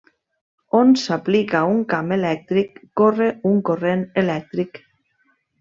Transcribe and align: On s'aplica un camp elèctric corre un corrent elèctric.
On 0.79 0.93
s'aplica 1.01 1.61
un 1.75 1.83
camp 1.93 2.09
elèctric 2.17 2.81
corre 3.03 3.31
un 3.51 3.63
corrent 3.71 4.05
elèctric. 4.27 4.85